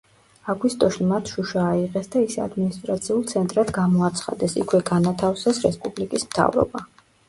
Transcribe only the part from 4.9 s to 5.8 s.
განათავსეს